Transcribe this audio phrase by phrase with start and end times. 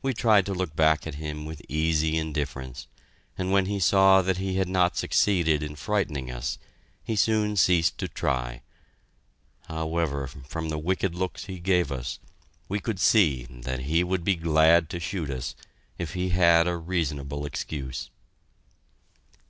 [0.00, 2.86] We tried to look back at him with easy indifference,
[3.36, 6.56] and when he saw that he had not succeeded in frightening us,
[7.02, 8.62] he soon ceased to try.
[9.66, 12.20] However, from the wicked looks he gave us,
[12.68, 15.56] we could see that he would be glad to shoot us
[15.98, 18.08] if he had a reasonable excuse.